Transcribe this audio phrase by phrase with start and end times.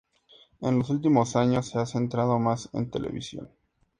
[0.61, 3.51] En los últimos años se ha centrado más en televisión.